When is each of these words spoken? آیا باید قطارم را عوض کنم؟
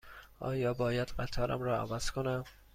آیا 0.39 0.73
باید 0.73 1.07
قطارم 1.17 1.61
را 1.61 1.79
عوض 1.81 2.11
کنم؟ 2.11 2.43